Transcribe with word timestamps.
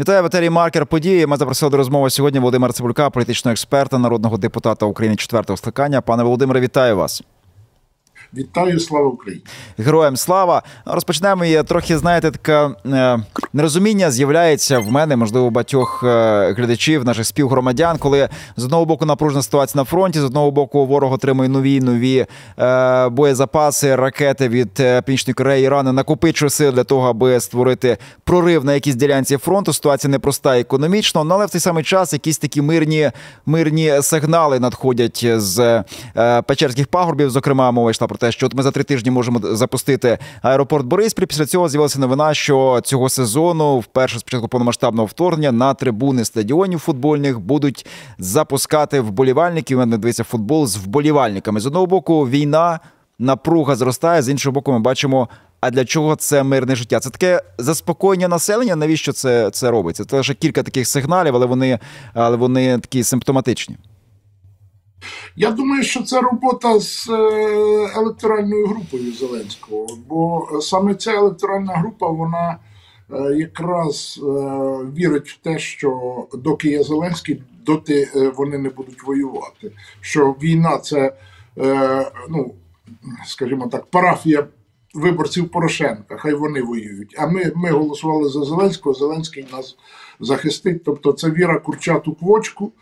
Вітаю 0.00 0.22
в 0.22 0.50
маркер 0.50 0.86
події. 0.86 1.26
Ми 1.26 1.36
запросили 1.36 1.70
до 1.70 1.76
розмови 1.76 2.10
сьогодні 2.10 2.40
Володимира 2.40 2.72
Цибулька, 2.72 3.10
політичного 3.10 3.52
експерта, 3.52 3.98
народного 3.98 4.36
депутата 4.36 4.86
України 4.86 5.16
четвертого 5.16 5.56
скликання. 5.56 6.00
Пане 6.00 6.22
Володимире, 6.22 6.60
вітаю 6.60 6.96
вас. 6.96 7.22
Вітаю, 8.36 8.80
слава 8.80 9.06
Україні! 9.06 9.44
Героям 9.78 10.16
слава 10.16 10.62
розпочнемо. 10.84 11.44
І 11.44 11.62
трохи 11.62 11.98
знаєте, 11.98 12.30
таке 12.30 12.70
нерозуміння 13.52 14.10
з'являється 14.10 14.78
в 14.78 14.90
мене, 14.90 15.16
можливо, 15.16 15.46
у 15.46 15.50
багатьох 15.50 16.02
е, 16.06 16.52
глядачів, 16.52 17.04
наших 17.04 17.26
співгромадян, 17.26 17.98
коли 17.98 18.28
з 18.56 18.64
одного 18.64 18.84
боку 18.84 19.06
напружена 19.06 19.42
ситуація 19.42 19.80
на 19.80 19.84
фронті, 19.84 20.20
з 20.20 20.24
одного 20.24 20.50
боку 20.50 20.86
ворог 20.86 21.12
отримує 21.12 21.48
нові 21.48 21.80
нові 21.80 22.26
е, 22.58 23.08
боєзапаси, 23.08 23.96
ракети 23.96 24.48
від 24.48 24.80
е, 24.80 25.02
Північної 25.02 25.34
Кореї, 25.34 25.64
Ірана 25.64 25.92
накопичує 25.92 26.50
сил 26.50 26.72
для 26.72 26.84
того, 26.84 27.08
аби 27.08 27.40
створити 27.40 27.96
прорив 28.24 28.64
на 28.64 28.74
якійсь 28.74 28.94
ділянці 28.94 29.36
фронту. 29.36 29.72
Ситуація 29.72 30.10
непроста 30.10 30.58
економічно, 30.58 31.24
ну, 31.24 31.34
але 31.34 31.46
в 31.46 31.50
той 31.50 31.60
самий 31.60 31.84
час 31.84 32.12
якісь 32.12 32.38
такі 32.38 32.62
мирні 32.62 33.10
мирні 33.46 34.02
сигнали 34.02 34.60
надходять 34.60 35.26
з 35.36 35.84
Печерських 36.46 36.86
пагорбів. 36.86 37.30
Зокрема, 37.30 37.70
мова 37.70 37.90
йшла 37.90 38.06
про 38.06 38.18
те, 38.24 38.32
що 38.32 38.46
от 38.46 38.54
ми 38.54 38.62
за 38.62 38.70
три 38.70 38.84
тижні 38.84 39.10
можемо 39.10 39.40
запустити 39.42 40.18
аеропорт 40.42 40.86
Бориспіль. 40.86 41.24
Після 41.24 41.46
цього 41.46 41.68
з'явилася 41.68 41.98
новина, 41.98 42.34
що 42.34 42.80
цього 42.84 43.08
сезону, 43.08 43.78
вперше 43.78 44.18
спочатку 44.18 44.48
повномасштабного 44.48 45.06
вторгнення, 45.06 45.52
на 45.52 45.74
трибуни 45.74 46.24
стадіонів 46.24 46.78
футбольних 46.78 47.40
будуть 47.40 47.86
запускати 48.18 49.00
вболівальників. 49.00 49.78
Мене 49.78 49.98
дивиться 49.98 50.24
футбол 50.24 50.66
з 50.66 50.76
вболівальниками. 50.76 51.60
З 51.60 51.66
одного 51.66 51.86
боку, 51.86 52.28
війна, 52.28 52.80
напруга 53.18 53.76
зростає, 53.76 54.22
з 54.22 54.28
іншого 54.28 54.52
боку, 54.52 54.72
ми 54.72 54.78
бачимо. 54.78 55.28
А 55.60 55.70
для 55.70 55.84
чого 55.84 56.16
це 56.16 56.42
мирне 56.42 56.76
життя? 56.76 57.00
Це 57.00 57.10
таке 57.10 57.42
заспокоєння 57.58 58.28
населення. 58.28 58.76
Навіщо 58.76 59.12
це 59.12 59.50
це 59.50 59.70
робиться? 59.70 60.04
Це 60.04 60.16
лише 60.16 60.34
кілька 60.34 60.62
таких 60.62 60.88
сигналів, 60.88 61.36
але 61.36 61.46
вони, 61.46 61.78
але 62.14 62.36
вони 62.36 62.78
такі 62.78 63.04
симптоматичні. 63.04 63.76
Я 65.36 65.50
думаю, 65.50 65.82
що 65.82 66.02
це 66.02 66.20
робота 66.20 66.80
з 66.80 67.08
е, 67.08 67.12
електоральною 67.96 68.66
групою 68.66 69.12
Зеленського, 69.12 69.86
бо 70.08 70.48
саме 70.60 70.94
ця 70.94 71.12
електоральна 71.12 71.72
група, 71.72 72.08
вона 72.08 72.56
е, 73.12 73.34
якраз 73.36 74.20
е, 74.22 74.26
вірить 74.96 75.28
в 75.28 75.38
те, 75.38 75.58
що 75.58 76.24
доки 76.34 76.68
є 76.68 76.82
Зеленський, 76.82 77.42
доти 77.66 78.08
вони 78.36 78.58
не 78.58 78.68
будуть 78.68 79.02
воювати. 79.02 79.72
Що 80.00 80.30
війна 80.42 80.78
це, 80.78 81.16
ну 82.28 82.54
скажімо 83.26 83.66
так, 83.66 83.86
парафія. 83.86 84.46
Виборців 84.94 85.48
Порошенка, 85.48 86.16
хай 86.16 86.34
вони 86.34 86.62
воюють. 86.62 87.14
А 87.18 87.26
ми 87.26 87.52
ми 87.54 87.70
голосували 87.70 88.28
за 88.28 88.44
Зеленського. 88.44 88.94
Зеленський 88.94 89.46
нас 89.52 89.76
захистить. 90.20 90.84
Тобто, 90.84 91.12
це 91.12 91.30
віра 91.30 91.58
курчату 91.58 92.14
квочку. 92.14 92.72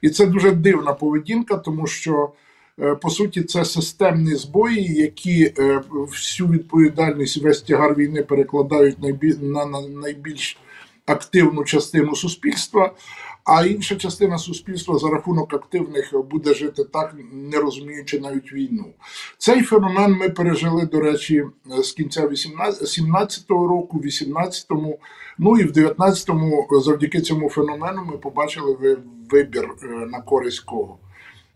І 0.00 0.10
це 0.10 0.26
дуже 0.26 0.50
дивна 0.50 0.92
поведінка, 0.92 1.56
тому 1.56 1.86
що 1.86 2.32
е, 2.80 2.94
по 2.94 3.10
суті 3.10 3.42
це 3.42 3.64
системні 3.64 4.34
збої, 4.34 4.94
які 4.94 5.54
е, 5.58 5.82
всю 5.92 6.48
відповідальність 6.48 7.42
весь 7.42 7.62
тягар 7.62 7.94
війни 7.94 8.22
перекладають 8.22 8.96
на 9.42 9.64
найбільш 9.88 10.58
активну 11.06 11.64
частину 11.64 12.16
суспільства. 12.16 12.94
А 13.44 13.66
інша 13.66 13.96
частина 13.96 14.38
суспільства 14.38 14.98
за 14.98 15.08
рахунок 15.08 15.54
активних 15.54 16.14
буде 16.30 16.54
жити 16.54 16.84
так, 16.84 17.14
не 17.32 17.58
розуміючи 17.58 18.20
навіть 18.20 18.52
війну. 18.52 18.86
Цей 19.38 19.62
феномен 19.62 20.12
ми 20.12 20.28
пережили, 20.28 20.86
до 20.86 21.00
речі, 21.00 21.44
з 21.82 21.92
кінця 21.92 22.26
17-го 22.26 23.68
року, 23.68 24.02
18-му, 24.04 24.98
ну 25.38 25.58
і 25.58 25.64
в 25.64 25.72
19-му, 25.72 26.68
завдяки 26.70 27.20
цьому 27.20 27.50
феномену, 27.50 28.04
ми 28.04 28.18
побачили 28.18 28.98
вибір 29.30 29.68
е, 29.82 29.86
на 29.86 30.20
користь 30.20 30.60
кого. 30.60 30.98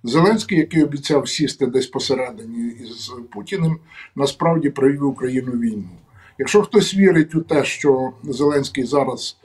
Зеленський, 0.04 0.58
який 0.58 0.82
обіцяв 0.82 1.28
сісти 1.28 1.66
десь 1.66 1.86
посередині 1.86 2.68
із 2.68 3.12
Путіним, 3.30 3.78
насправді 4.16 4.70
провів 4.70 5.06
Україну 5.06 5.52
війну. 5.52 5.88
Якщо 6.38 6.62
хтось 6.62 6.94
вірить 6.94 7.34
у 7.34 7.40
те, 7.40 7.64
що 7.64 8.12
Зеленський 8.22 8.84
зараз 8.84 9.36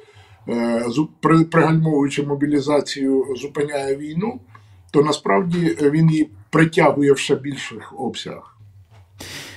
пригальмовуючи 1.51 2.23
мобілізацію, 2.23 3.25
зупиняє 3.41 3.95
війну, 3.95 4.39
то 4.91 5.01
насправді 5.01 5.77
він 5.81 6.09
її 6.09 6.29
притягує 6.49 7.13
в 7.13 7.17
ще 7.17 7.35
більших 7.35 7.93
обсягах. 7.99 8.55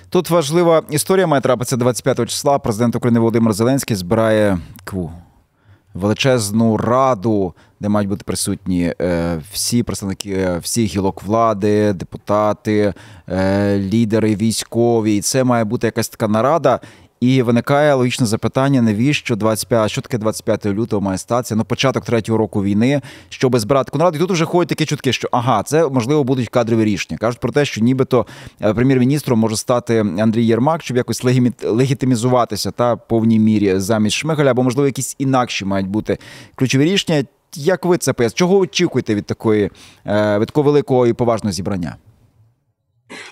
Тут 0.09 0.31
важлива 0.31 0.82
історія 0.91 1.26
має 1.26 1.41
трапитися 1.41 1.76
25 1.76 2.28
числа. 2.28 2.59
Президент 2.59 2.97
України 2.97 3.20
Володимир 3.20 3.53
Зеленський 3.53 3.97
збирає 3.97 4.59
кву. 4.84 5.12
Величезну 5.94 6.76
раду, 6.76 7.54
де 7.81 7.88
мають 7.88 8.09
бути 8.09 8.22
присутні 8.25 8.94
е, 9.00 9.41
всі 9.53 9.82
представники 9.82 10.32
е, 10.32 10.59
всіх 10.59 10.94
гілок 10.94 11.22
влади, 11.22 11.93
депутати, 11.93 12.94
лідери 13.76 14.37
військові. 14.37 15.16
І 15.16 15.20
це 15.20 15.44
має 15.44 15.64
бути 15.64 15.87
якась 15.87 16.09
така 16.09 16.28
нарада, 16.28 16.81
і 17.22 17.42
виникає 17.42 17.94
логічне 17.94 18.26
запитання: 18.26 18.82
навіщо 18.82 19.36
25, 19.36 19.90
що 19.90 20.00
таке 20.00 20.18
25 20.18 20.66
лютого 20.66 21.02
має 21.02 21.18
статися? 21.18 21.56
Ну, 21.56 21.64
початок 21.64 22.04
третього 22.04 22.38
року 22.38 22.62
війни, 22.62 23.00
щоб 23.28 23.58
збирати 23.58 23.90
конрад. 23.90 24.16
І 24.16 24.18
тут 24.18 24.30
вже 24.30 24.44
ходять 24.44 24.68
такі 24.68 24.86
чутки, 24.86 25.12
що 25.12 25.28
ага, 25.32 25.62
це 25.62 25.88
можливо 25.88 26.24
будуть 26.24 26.48
кадрові 26.48 26.84
рішення. 26.84 27.18
кажуть 27.18 27.40
про 27.40 27.52
те, 27.52 27.64
що 27.64 27.80
нібито 27.80 28.26
е, 28.62 28.74
прем'єр-міністром 28.74 29.38
може 29.38 29.56
стати 29.56 29.98
Андрій 29.98 30.44
Єрмак, 30.44 30.82
щоб 30.82 30.96
якось 30.96 31.24
легітимізуватися 31.64 32.70
та 32.70 32.96
повній 32.96 33.38
мірі 33.38 33.78
замість 33.78 34.16
Шмигаля, 34.16 34.50
або 34.50 34.62
можливо 34.62 34.86
якісь 34.86 35.16
інакші 35.18 35.64
мають 35.64 35.88
бути 35.88 36.18
ключові 36.54 36.84
рішення. 36.84 37.24
Як 37.56 37.84
ви 37.84 37.98
це 37.98 38.12
поясните? 38.12 38.38
Чого 38.38 38.58
очікуєте 38.58 39.14
від 39.14 39.26
такої 39.26 39.70
е, 40.06 40.38
від 40.38 40.46
такого 40.46 40.64
великого 40.64 41.06
і 41.06 41.12
поважного 41.12 41.52
зібрання? 41.52 41.96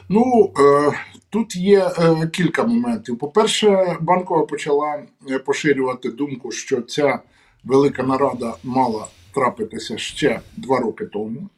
Ну 0.09 0.53
е, 0.59 0.93
тут 1.31 1.57
є 1.57 1.91
е, 1.99 2.27
кілька 2.27 2.65
моментів. 2.65 3.19
По-перше, 3.19 3.97
банкова 4.01 4.47
почала 4.47 5.03
е, 5.31 5.39
поширювати 5.39 6.11
думку, 6.11 6.51
що 6.51 6.83
ця 6.83 7.19
велика 7.65 8.03
нарада 8.03 8.57
мала 8.65 9.07
трапитися 9.35 9.99
ще 9.99 10.41
два 10.57 10.79
роки 10.79 11.07
тому. 11.07 11.49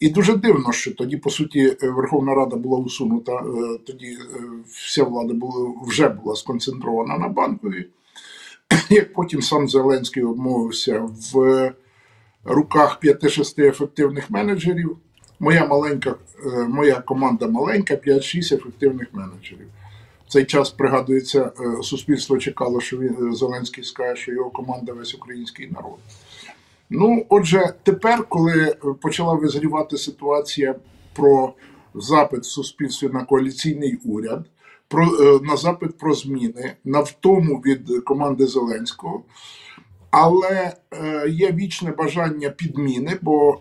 І 0.00 0.08
дуже 0.08 0.36
дивно, 0.36 0.72
що 0.72 0.94
тоді, 0.94 1.16
по 1.16 1.30
суті, 1.30 1.76
Верховна 1.82 2.34
Рада 2.34 2.56
була 2.56 2.78
усунута, 2.78 3.44
тоді 3.86 4.18
вся 4.66 5.04
влада 5.04 5.34
була, 5.34 5.74
вже 5.86 6.08
була 6.08 6.36
сконцентрована 6.36 7.18
на 7.18 7.28
банкові. 7.28 7.86
Як 8.90 9.12
потім 9.12 9.42
сам 9.42 9.68
Зеленський 9.68 10.22
обмовився 10.22 11.08
в 11.32 11.72
руках 12.44 12.98
5-6 13.02 13.68
ефективних 13.68 14.30
менеджерів. 14.30 14.98
Моя 15.40 15.66
маленька, 15.66 16.16
е, 16.44 16.48
моя 16.68 17.00
команда 17.00 17.48
маленька, 17.48 17.96
5-6 17.96 18.52
ефективних 18.52 19.08
менеджерів. 19.12 19.66
В 20.26 20.32
цей 20.32 20.44
час 20.44 20.70
пригадується, 20.70 21.52
е, 21.60 21.82
суспільство 21.82 22.38
чекало, 22.38 22.80
що 22.80 22.98
він 22.98 23.16
е, 23.28 23.34
Зеленський 23.34 23.84
скаже, 23.84 24.22
що 24.22 24.32
його 24.32 24.50
команда 24.50 24.92
весь 24.92 25.14
український 25.14 25.70
народ. 25.70 25.98
Ну, 26.90 27.26
отже, 27.28 27.72
тепер, 27.82 28.24
коли 28.28 28.76
почала 29.02 29.34
визрівати 29.34 29.98
ситуація 29.98 30.74
про 31.12 31.52
запит 31.94 32.40
в 32.40 32.50
суспільстві 32.50 33.08
на 33.08 33.24
коаліційний 33.24 33.98
уряд, 34.04 34.44
про 34.88 35.06
на 35.42 35.56
запит 35.56 35.98
про 35.98 36.14
зміни, 36.14 36.72
на 36.84 37.00
втому 37.00 37.62
від 37.66 38.04
команди 38.04 38.46
Зеленського. 38.46 39.22
Але 40.10 40.72
е, 40.92 41.28
є 41.28 41.52
вічне 41.52 41.90
бажання 41.90 42.50
підміни, 42.50 43.18
бо 43.22 43.52
е, 43.52 43.58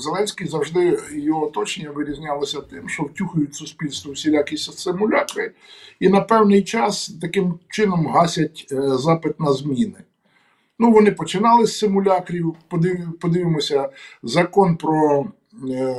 Зеленський 0.00 0.46
завжди 0.46 0.98
його 1.12 1.46
оточення 1.46 1.90
вирізнялося 1.90 2.60
тим, 2.60 2.88
що 2.88 3.02
втюхують 3.02 3.54
суспільство 3.54 4.12
всілякі 4.12 4.56
симулякри, 4.56 5.52
і 6.00 6.08
на 6.08 6.20
певний 6.20 6.62
час 6.62 7.14
таким 7.20 7.58
чином 7.68 8.06
гасять 8.06 8.66
е, 8.72 8.76
запит 8.98 9.40
на 9.40 9.52
зміни. 9.52 9.98
Ну, 10.78 10.92
вони 10.92 11.10
починали 11.10 11.66
з 11.66 11.78
симулякрів. 11.78 12.54
Подивимося, 13.20 13.88
закон 14.22 14.76
про 14.76 15.26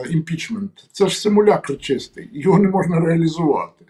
імпічмент. 0.10 0.72
Це 0.92 1.08
ж 1.08 1.20
симулякр 1.20 1.78
чистий, 1.78 2.30
його 2.34 2.60
не 2.60 2.70
можна 2.70 3.00
реалізувати. 3.00 3.86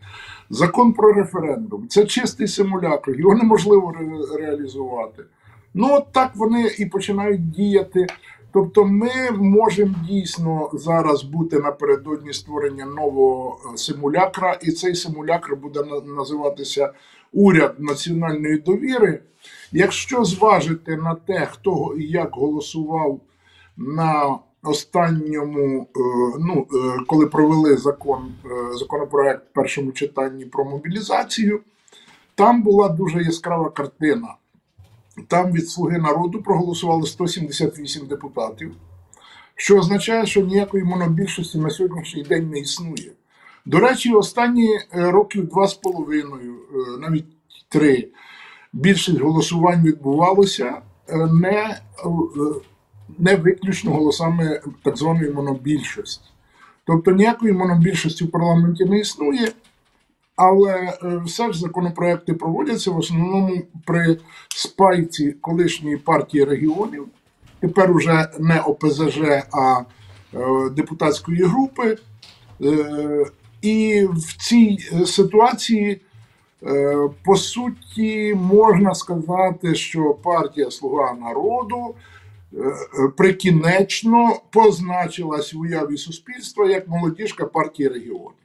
Закон 0.49 0.93
про 0.93 1.13
референдум 1.13 1.87
це 1.87 2.05
чистий 2.05 2.47
симулякр, 2.47 3.11
його 3.19 3.35
неможливо 3.35 3.93
ре 3.99 4.37
реалізувати. 4.37 5.23
Ну, 5.73 5.95
от 5.95 6.11
так 6.11 6.31
вони 6.35 6.71
і 6.77 6.85
починають 6.85 7.51
діяти. 7.51 8.07
Тобто, 8.53 8.85
ми 8.85 9.11
можемо 9.31 9.95
дійсно 10.09 10.69
зараз 10.73 11.23
бути 11.23 11.59
напередодні 11.59 12.33
створення 12.33 12.85
нового 12.85 13.59
е, 13.73 13.77
симулякра, 13.77 14.57
і 14.61 14.71
цей 14.71 14.95
симулякр 14.95 15.55
буде 15.55 15.83
називатися 16.05 16.93
уряд 17.31 17.75
національної 17.79 18.57
довіри. 18.57 19.19
Якщо 19.71 20.23
зважити 20.23 20.97
на 20.97 21.15
те, 21.15 21.47
хто 21.51 21.95
і 21.97 22.03
як 22.03 22.29
голосував 22.31 23.19
на 23.77 24.37
останньому, 24.63 25.81
е, 25.81 25.99
ну 26.39 26.67
е, 26.73 27.03
коли 27.07 27.27
провели 27.27 27.77
закон 27.77 28.33
законопроект 28.79 29.43
в 29.51 29.53
першому 29.53 29.91
читанні 29.91 30.45
про 30.45 30.65
мобілізацію, 30.65 31.59
там 32.35 32.63
була 32.63 32.89
дуже 32.89 33.23
яскрава 33.23 33.69
картина 33.69 34.35
Там 35.27 35.51
від 35.51 35.69
Слуги 35.69 35.97
народу 35.97 36.41
проголосували 36.41 37.07
178 37.07 38.07
депутатів, 38.07 38.71
що 39.55 39.77
означає, 39.77 40.25
що 40.25 40.41
ніякої 40.41 40.83
монобільшості 40.83 41.57
на 41.57 41.69
сьогоднішній 41.69 42.23
день 42.23 42.49
не 42.49 42.59
існує. 42.59 43.11
До 43.65 43.79
речі, 43.79 44.13
останні 44.13 44.69
е, 44.75 45.11
років 45.11 45.47
два 45.47 45.67
з 45.67 45.73
половиною, 45.73 46.53
е, 46.53 46.99
навіть 46.99 47.25
три, 47.69 48.07
більшість 48.73 49.19
голосувань 49.19 49.83
відбувалося 49.83 50.81
е, 51.09 51.27
не, 51.27 51.81
не 53.17 53.35
виключно 53.35 53.91
голосами 53.91 54.61
так 54.83 54.97
званої 54.97 55.31
монобільшості. 55.31 56.29
Тобто 56.85 57.11
ніякої 57.11 57.53
монобільшості 57.53 58.23
в 58.23 58.31
парламенті 58.31 58.85
не 58.85 58.99
існує, 58.99 59.51
але 60.35 60.73
е, 60.73 61.21
все 61.25 61.53
ж 61.53 61.59
законопроекти 61.59 62.33
проводяться 62.33 62.91
в 62.91 62.97
основному 62.97 63.61
при 63.85 64.17
спайці 64.55 65.31
колишньої 65.31 65.97
партії 65.97 66.43
регіонів, 66.43 67.07
тепер 67.59 67.91
уже 67.91 68.29
не 68.39 68.59
ОПЗЖ, 68.59 69.21
а 69.51 69.81
е, 70.33 70.69
депутатської 70.69 71.43
групи. 71.43 71.97
Е, 72.61 73.25
І 73.61 74.07
в 74.13 74.37
цій 74.37 74.77
ситуації, 75.05 76.01
по 77.25 77.35
суті, 77.35 78.35
можна 78.35 78.95
сказати, 78.95 79.75
що 79.75 80.13
партія 80.13 80.71
Слуга 80.71 81.13
народу 81.13 81.95
прикінечно 83.17 84.39
позначилась 84.49 85.53
в 85.53 85.59
уяві 85.59 85.97
суспільства 85.97 86.65
як 86.65 86.87
молодіжка 86.87 87.45
партії 87.45 87.89
регіонів. 87.89 88.42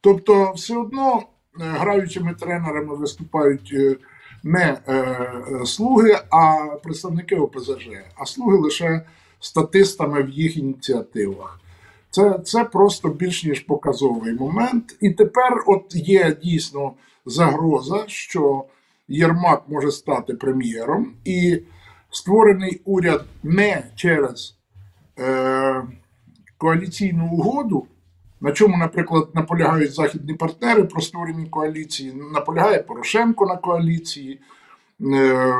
Тобто, 0.00 0.52
все 0.52 0.76
одно 0.76 1.18
е, 1.18 1.22
граючими 1.56 2.34
тренерами 2.34 2.96
виступають 2.96 3.70
е, 3.72 3.96
не 4.42 4.78
е, 4.88 5.30
слуги, 5.64 6.18
а 6.30 6.66
представники 6.82 7.36
ОПЗЖ, 7.36 7.88
а 8.16 8.26
слуги 8.26 8.58
лише 8.58 9.06
статистами 9.40 10.22
в 10.22 10.28
їх 10.28 10.56
ініціативах. 10.56 11.60
Це, 12.10 12.38
це 12.44 12.64
просто 12.64 13.08
більш 13.08 13.44
ніж 13.44 13.60
показовий 13.60 14.34
момент. 14.34 14.96
І 15.00 15.10
тепер, 15.10 15.64
от 15.66 15.94
є 15.94 16.36
дійсно 16.42 16.92
загроза, 17.26 18.04
що 18.06 18.64
Єрмак 19.08 19.62
може 19.68 19.90
стати 19.90 20.34
прем'єром, 20.34 21.12
і 21.24 21.62
створений 22.10 22.82
уряд 22.84 23.24
не 23.42 23.82
через 23.96 24.56
е, 25.18 25.82
коаліційну 26.58 27.26
угоду, 27.32 27.86
на 28.40 28.52
чому, 28.52 28.76
наприклад, 28.76 29.28
наполягають 29.34 29.92
західні 29.92 30.34
партнери 30.34 30.84
про 30.84 31.00
створення 31.00 31.46
коаліції, 31.50 32.12
наполягає 32.32 32.82
Порошенко 32.82 33.46
на 33.46 33.56
коаліції, 33.56 34.40
е, 35.00 35.54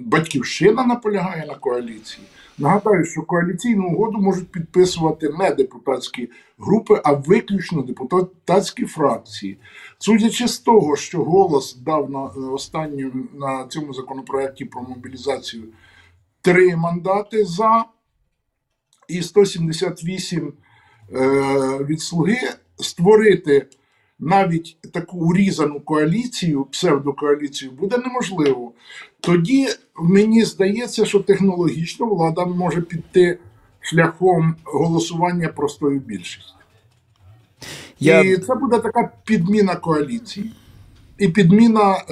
Батьківщина 0.00 0.84
наполягає 0.84 1.46
на 1.46 1.54
коаліції. 1.54 2.26
Нагадаю, 2.58 3.04
що 3.04 3.22
коаліційну 3.22 3.88
угоду 3.88 4.18
можуть 4.18 4.52
підписувати 4.52 5.28
не 5.38 5.50
депутатські 5.50 6.30
групи, 6.58 7.00
а 7.04 7.12
виключно 7.12 7.82
депутатські 7.82 8.84
фракції. 8.84 9.58
Судячи 9.98 10.48
з 10.48 10.58
того, 10.58 10.96
що 10.96 11.24
голос 11.24 11.76
дав 11.76 12.10
на 12.10 12.24
е, 12.24 12.40
останню 12.40 13.12
на 13.34 13.66
цьому 13.66 13.94
законопроекті 13.94 14.64
про 14.64 14.82
мобілізацію 14.82 15.62
три 16.42 16.76
мандати 16.76 17.44
за 17.44 17.84
і 19.08 19.22
178 19.22 20.48
е, 20.48 20.63
від 21.88 22.00
слуги 22.00 22.38
створити 22.76 23.66
навіть 24.18 24.76
таку 24.92 25.18
урізану 25.18 25.80
коаліцію, 25.80 26.64
псевдокоаліцію, 26.64 27.70
буде 27.70 27.98
неможливо. 27.98 28.72
Тоді 29.20 29.68
мені 29.96 30.44
здається, 30.44 31.06
що 31.06 31.20
технологічно 31.20 32.06
влада 32.06 32.46
може 32.46 32.80
піти 32.80 33.38
шляхом 33.80 34.54
голосування 34.64 35.48
простою 35.48 36.00
більшістю. 36.00 36.54
Я 38.00 38.20
І 38.20 38.36
це 38.36 38.54
буде 38.54 38.78
така 38.78 39.12
підміна 39.24 39.76
коаліції. 39.76 40.52
І 41.18 41.28
підміна 41.28 41.94
е, 41.94 42.04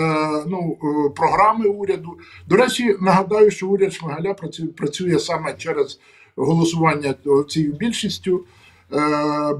ну, 0.46 0.76
е, 0.82 1.10
програми 1.10 1.66
уряду. 1.66 2.18
До 2.48 2.56
речі, 2.56 2.96
нагадаю, 3.00 3.50
що 3.50 3.68
уряд 3.68 3.92
Шмигаля 3.92 4.34
працює, 4.34 4.66
працює 4.66 5.18
саме 5.18 5.54
через 5.54 6.00
голосування 6.36 7.14
цією 7.48 7.72
більшістю 7.72 8.36
е, 8.36 8.61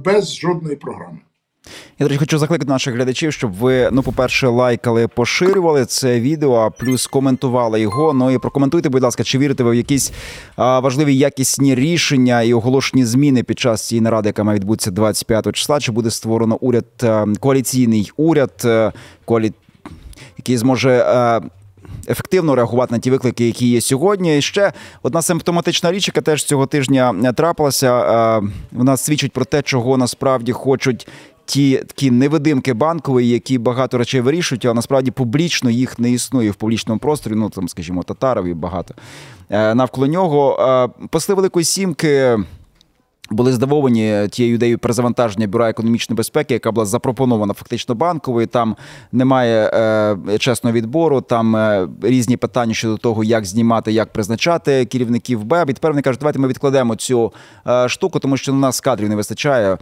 без 0.05 0.37
жодної 0.37 0.77
програми. 0.77 1.19
Я, 1.99 2.09
до 2.09 2.17
хочу 2.19 2.39
закликати 2.39 2.71
наших 2.71 2.95
глядачів, 2.95 3.33
щоб 3.33 3.53
ви, 3.53 3.89
ну, 3.93 4.03
по-перше, 4.03 4.49
лайкали, 4.49 5.09
поширювали 5.09 5.87
це 5.87 6.21
відео, 6.21 6.55
а 6.55 6.71
плюс 6.71 7.07
коментували 7.07 7.81
його. 7.81 8.13
Ну 8.13 8.31
і 8.31 8.39
прокоментуйте, 8.39 8.89
будь 8.89 9.03
ласка, 9.03 9.25
чи 9.25 9.39
вірите 9.39 9.65
ви 9.65 9.71
в 9.71 9.75
якісь 9.75 10.13
а, 10.57 10.81
важливі 10.81 11.17
якісні 11.17 11.75
рішення 11.75 12.43
і 12.43 12.55
оголошені 12.55 13.05
зміни 13.05 13.43
під 13.43 13.59
час 13.59 13.89
цієї 13.89 14.01
наради, 14.01 14.29
яка 14.29 14.45
має 14.45 14.59
відбутися 14.59 14.91
25 14.91 15.53
числа? 15.53 15.81
Чи 15.81 15.93
буде 15.93 16.11
створено 16.11 16.57
уряд 16.57 16.87
е, 17.03 17.27
коаліційний 17.41 18.11
уряд, 18.17 18.63
е, 18.65 18.93
коалі... 19.25 19.53
який 20.39 20.57
зможе. 20.57 20.91
е, 20.91 21.41
Ефективно 22.09 22.55
реагувати 22.55 22.95
на 22.95 22.99
ті 22.99 23.11
виклики, 23.11 23.47
які 23.47 23.67
є 23.69 23.81
сьогодні. 23.81 24.39
І 24.39 24.43
ще 24.43 24.73
одна 25.03 25.23
симптоматична 25.23 25.93
річ, 25.93 26.09
яка 26.09 26.21
теж 26.21 26.45
цього 26.45 26.67
тижня 26.67 27.33
трапилася. 27.37 28.01
е, 28.43 28.49
Вона 28.73 28.97
свідчить 28.97 29.33
про 29.33 29.45
те, 29.45 29.63
чого 29.63 29.97
насправді 29.97 30.53
хочуть 30.53 31.09
ті 31.45 31.77
такі 31.77 32.11
невидимки 32.11 32.73
банкові, 32.73 33.29
які 33.29 33.59
багато 33.59 33.99
речей 33.99 34.21
вирішують, 34.21 34.65
а 34.65 34.75
насправді 34.75 35.11
публічно 35.11 35.71
їх 35.71 35.99
не 35.99 36.11
існує 36.11 36.51
в 36.51 36.55
публічному 36.55 36.99
просторі. 37.01 37.35
Ну 37.37 37.51
там, 37.51 37.69
скажімо, 37.69 38.03
татарів 38.03 38.45
і 38.45 38.55
багато 38.55 38.95
Е, 39.51 39.75
навколо 39.75 40.07
нього. 40.07 40.57
Е, 41.01 41.07
Посли 41.11 41.35
Великої 41.35 41.65
Сімки. 41.65 42.39
Були 43.33 43.53
здивовані 43.53 44.29
тією 44.31 44.55
ідеєю 44.55 44.79
перезавантаження 44.79 45.47
бюро 45.47 45.67
економічної 45.67 46.17
безпеки, 46.17 46.55
яка 46.55 46.73
була 46.73 46.87
запропонована 46.87 47.55
фактично 47.55 47.95
банковою. 47.95 48.47
Там 48.47 48.77
немає 49.13 49.71
е, 49.75 50.39
чесного 50.39 50.77
відбору, 50.77 51.21
там 51.21 51.57
е, 51.57 51.89
різні 52.03 52.37
питання 52.37 52.75
щодо 52.75 52.97
того, 52.97 53.25
як 53.25 53.45
знімати, 53.45 53.93
як 53.93 54.13
призначати 54.13 54.85
керівників 54.85 55.45
БЕБ. 55.45 55.71
І 55.71 55.73
тепер 55.73 55.91
вони 55.91 56.03
кажуть, 56.03 56.21
давайте 56.21 56.39
ми 56.39 56.49
відкладемо 56.49 56.97
цю 56.97 57.33
е, 57.67 57.89
штуку, 57.89 58.19
тому 58.19 58.37
що 58.37 58.53
на 58.53 58.59
нас 58.59 58.81
кадрів 58.81 59.09
не 59.09 59.17
вистачає. 59.17 59.79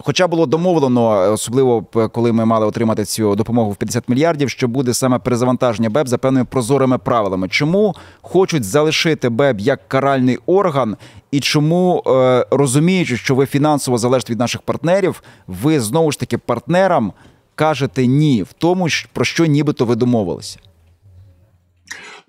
Хоча 0.00 0.26
було 0.26 0.46
домовлено, 0.46 1.32
особливо 1.32 1.82
коли 2.12 2.32
ми 2.32 2.44
мали 2.44 2.66
отримати 2.66 3.04
цю 3.04 3.34
допомогу 3.34 3.70
в 3.70 3.76
50 3.76 4.08
мільярдів, 4.08 4.50
що 4.50 4.68
буде 4.68 4.94
саме 4.94 5.18
перезавантаження 5.18 5.90
БЕБ 5.90 6.08
за 6.08 6.18
певними 6.18 6.44
прозорими 6.44 6.98
правилами. 6.98 7.48
Чому 7.48 7.94
хочуть 8.22 8.64
залишити 8.64 9.28
БЕБ 9.28 9.60
як 9.60 9.88
каральний 9.88 10.38
орган, 10.46 10.96
і 11.30 11.40
чому 11.40 12.02
е, 12.06 12.46
розуміючи, 12.50 13.16
що 13.16 13.34
ви 13.34 13.46
фінансово 13.46 13.98
залежите 13.98 14.32
від 14.32 14.38
наших 14.38 14.62
партнерів, 14.62 15.22
ви 15.46 15.80
знову 15.80 16.12
ж 16.12 16.20
таки 16.20 16.38
партнерам 16.38 17.12
кажете 17.54 18.06
ні 18.06 18.42
в 18.42 18.52
тому, 18.52 18.88
про 19.12 19.24
що 19.24 19.46
нібито 19.46 19.84
ви 19.84 19.96
домовилися? 19.96 20.58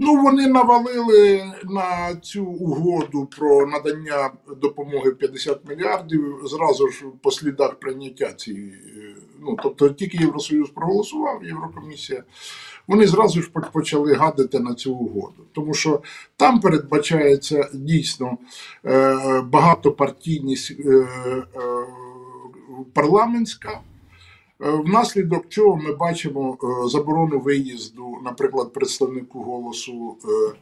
Ну, 0.01 0.21
вони 0.21 0.47
навалили 0.47 1.43
на 1.63 2.15
цю 2.15 2.45
угоду 2.45 3.25
про 3.37 3.65
надання 3.67 4.31
допомоги 4.61 5.09
в 5.09 5.17
50 5.17 5.69
мільярдів 5.69 6.41
зразу 6.43 6.87
ж 6.89 7.05
по 7.21 7.31
слідах 7.31 7.75
прийняття 7.75 8.33
цієї. 8.33 8.71
е, 8.71 9.15
Ну, 9.41 9.57
тобто 9.63 9.89
тільки 9.89 10.17
Євросоюз 10.17 10.69
проголосував, 10.69 11.43
Єврокомісія, 11.43 12.23
вони 12.87 13.07
зразу 13.07 13.41
ж 13.41 13.49
почали 13.73 14.13
гадити 14.13 14.59
на 14.59 14.73
цю 14.73 14.95
угоду. 14.95 15.43
Тому 15.51 15.73
що 15.73 16.01
там 16.37 16.59
передбачається 16.59 17.69
дійсно 17.73 18.37
е, 18.85 19.41
багатопартійність 19.41 20.71
е, 20.79 21.07
парламентська. 22.93 23.81
Е, 24.61 24.71
Внаслідок 24.71 25.49
чого 25.49 25.75
ми 25.75 25.93
бачимо 25.95 26.57
е, 26.63 26.89
заборону 26.89 27.39
виїзду, 27.39 28.17
наприклад, 28.25 28.73
представнику 28.73 29.39
голосу 29.43 30.17
е, 30.25 30.53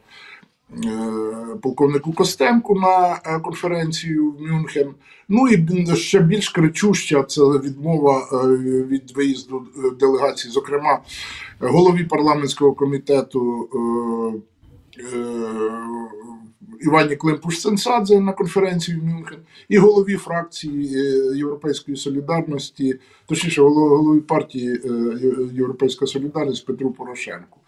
полковнику 1.62 2.12
Костенку 2.12 2.74
на 2.74 3.16
конференцію 3.38 4.30
в 4.32 4.42
Мюнхен. 4.42 4.94
Ну 5.28 5.48
і 5.48 5.96
ще 5.96 6.20
більш 6.20 6.48
кричуща 6.48 7.22
це 7.22 7.42
відмова 7.42 8.28
від 8.88 9.10
виїзду 9.16 9.66
делегації, 10.00 10.52
зокрема 10.52 11.00
голові 11.60 12.04
парламентського 12.04 12.72
комітету. 12.72 13.68
Івані 16.80 17.16
Климпуш-Ценсадзе 17.16 18.20
на 18.20 18.32
конференцію 18.32 19.00
в 19.00 19.04
Мюнхен 19.04 19.38
і 19.68 19.78
голові 19.78 20.16
фракції 20.16 20.96
е, 20.96 21.36
Європейської 21.36 21.96
солідарності, 21.96 22.94
точніше, 23.26 23.62
голові 23.62 24.20
партії 24.20 24.80
е, 24.84 24.90
Європейська 25.52 26.06
Солідарність 26.06 26.66
Петру 26.66 26.90
Порошенку. 26.90 27.58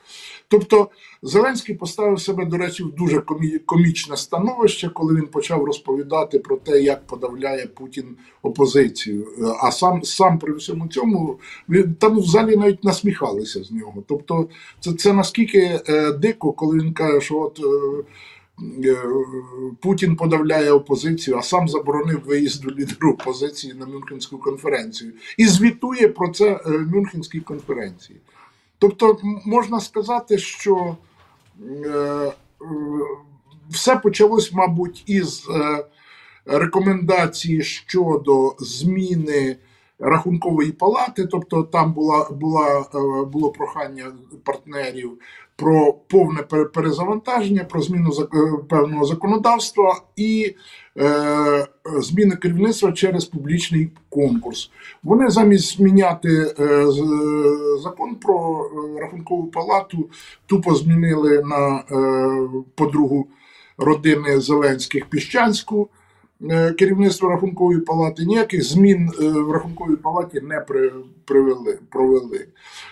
Тобто 0.49 0.89
Зеленський 1.23 1.75
поставив 1.75 2.21
себе, 2.21 2.45
до 2.45 2.57
речі, 2.57 2.83
в 2.83 2.93
дуже 2.95 3.23
комічне 3.67 4.17
становище, 4.17 4.89
коли 4.89 5.15
він 5.15 5.27
почав 5.27 5.65
розповідати 5.65 6.39
про 6.39 6.57
те, 6.57 6.83
як 6.83 7.07
подавляє 7.07 7.67
Путін 7.67 8.17
опозицію. 8.43 9.27
А 9.63 9.73
сам 9.73 10.03
сам 10.03 10.39
при 10.39 10.53
всьому 10.53 10.89
цьому 10.89 11.39
він 11.69 11.95
там 11.95 12.19
в 12.19 12.23
залі 12.23 12.57
навіть 12.57 12.85
насміхалися 12.85 13.65
з 13.65 13.73
нього. 13.73 14.05
Тобто, 14.09 14.49
це, 14.81 14.93
це 14.93 15.13
наскільки 15.13 15.81
е, 15.89 16.13
дико, 16.13 16.53
коли 16.53 16.79
він 16.79 16.93
каже, 16.93 17.21
що 17.21 17.41
от. 17.41 17.61
Е, 17.61 18.05
Путін 19.81 20.17
подавляє 20.17 20.73
опозицію, 20.73 21.37
а 21.37 21.43
сам 21.43 21.69
заборонив 21.69 22.23
виїзду 22.27 22.71
лідеру 22.71 23.13
опозиції 23.13 23.75
на 23.75 23.87
Мюнхенську 23.87 24.39
конференцію 24.39 25.13
і 25.37 25.47
звітує 25.47 26.09
про 26.09 26.29
це 26.29 26.61
е, 26.67 26.71
Мюнхенській 26.71 27.41
конференції. 27.41 28.19
Тобто, 28.79 29.19
можна 29.45 29.81
сказати, 29.81 30.39
що 30.39 30.97
е, 31.61 31.89
е, 31.89 32.33
все 33.71 33.97
почалось, 33.97 34.53
мабуть, 34.53 35.03
із 35.07 35.49
е, 35.51 35.85
рекомендації 36.47 37.63
щодо 37.63 38.55
зміни 38.59 39.57
рахункової 40.01 40.73
палати, 40.73 41.27
тобто 41.27 41.63
там 41.63 41.93
була, 41.93 42.29
була, 42.31 42.81
е, 42.95 43.25
було 43.25 43.51
прохання 43.51 44.05
партнерів 44.45 45.19
про 45.57 45.93
повне 45.93 46.43
перезавантаження, 46.75 47.65
про 47.65 47.81
зміну 47.81 48.11
е, 48.21 48.27
певного 48.69 49.05
законодавства 49.05 50.01
і 50.17 50.55
е, 50.99 51.67
зміни 51.99 52.37
керівництва 52.37 52.93
через 52.93 53.25
публічний 53.25 53.91
конкурс. 54.09 54.71
Вони 55.03 55.31
замість 55.31 55.77
зміняти 55.77 56.29
е, 56.29 56.65
е, 56.65 56.87
закон 57.83 58.15
про 58.15 58.69
рахункову 59.01 59.47
палату, 59.47 60.11
тупо 60.47 60.75
змінили 60.75 61.43
на 61.43 61.85
е, 61.91 62.63
подругу 62.75 63.27
родини 63.79 64.41
Зеленських 64.41 65.07
Піщанську. 65.07 65.89
Е, 66.49 66.73
Керівництво 66.73 67.29
рахункової 67.29 67.81
палати 67.81 68.25
ніяких 68.25 68.65
змін 68.65 69.11
е, 69.21 69.29
в 69.29 69.51
рахунковій 69.51 69.97
палаті 69.97 70.41
не 70.41 70.61
привели, 71.25 71.79
провели. 71.91 72.47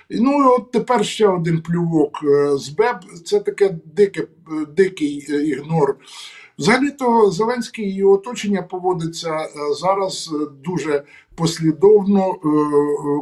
І, 0.08 0.20
Ну 0.20 0.54
от 0.56 0.70
тепер 0.70 1.04
ще 1.04 1.28
один 1.28 1.62
плювок 1.62 2.20
е, 2.24 2.56
з 2.56 2.68
БЕБ. 2.68 2.96
Це 3.24 3.40
таке 3.40 3.74
дике, 3.94 4.26
дикий 4.76 5.14
ігнор. 5.48 5.96
Взагалі-то 6.58 7.30
Зеленський 7.30 7.90
і 7.90 8.04
оточення 8.04 8.62
поводиться 8.62 9.48
зараз 9.80 10.34
дуже 10.64 11.02
послідовно, 11.34 12.34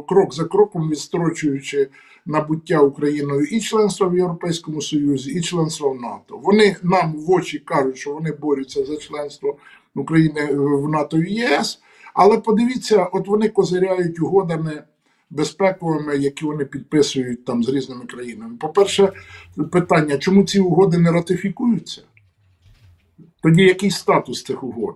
крок 0.07 0.33
за 0.33 0.45
кроком 0.45 0.89
відстрочуючи 0.89 1.89
набуття 2.27 2.79
Україною 2.79 3.45
і 3.45 3.59
членства 3.59 4.07
в 4.07 4.15
Європейському 4.15 4.81
Союзі, 4.81 5.31
і 5.31 5.41
членства 5.41 5.89
в 5.89 6.01
НАТО. 6.01 6.39
Вони 6.43 6.75
нам 6.83 7.13
в 7.13 7.31
очі 7.31 7.59
кажуть, 7.59 7.97
що 7.97 8.13
вони 8.13 8.31
борються 8.31 8.85
за 8.85 8.97
членство 8.97 9.57
України 9.99 10.45
в 10.55 10.89
НАТО 10.89 11.17
і 11.17 11.33
ЄС. 11.33 11.79
Але 12.13 12.37
подивіться, 12.37 13.03
от 13.03 13.27
вони 13.27 13.49
козиряють 13.49 14.19
угодами 14.19 14.83
безпековими, 15.29 16.17
які 16.17 16.45
вони 16.45 16.65
підписують 16.65 17.45
там 17.45 17.63
з 17.63 17.69
різними 17.69 18.05
країнами. 18.05 18.57
По-перше, 18.59 19.13
питання, 19.71 20.17
чому 20.17 20.43
ці 20.43 20.59
угоди 20.59 20.97
не 20.97 21.11
ратифікуються? 21.11 22.01
Тоді 23.43 23.63
який 23.63 23.91
статус 23.91 24.43
цих 24.43 24.63
угод? 24.63 24.95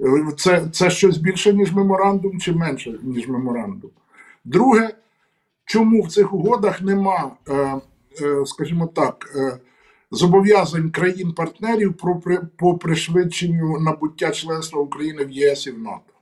Е, 0.00 0.32
Це, 0.36 0.68
це 0.72 0.90
щось 0.90 1.18
більше, 1.18 1.52
ніж 1.52 1.72
меморандум, 1.72 2.40
чи 2.40 2.52
менше, 2.52 2.98
ніж 3.02 3.28
меморандум? 3.28 3.90
Друге, 4.44 4.90
чому 5.64 6.02
в 6.02 6.12
цих 6.12 6.32
угодах 6.32 6.82
нема, 6.82 7.30
е, 7.48 7.80
е, 8.22 8.46
скажімо 8.46 8.86
так, 8.86 9.32
е, 9.36 9.58
зобов'язань 10.10 10.90
країн-партнерів 10.90 11.96
про 11.96 12.22
по 12.56 12.78
пришвидшенню 12.78 13.80
набуття 13.80 14.30
членства 14.30 14.80
України 14.80 15.24
в 15.24 15.30
ЄС 15.30 15.66
і 15.66 15.70
в 15.70 15.78
НАТО? 15.78 16.15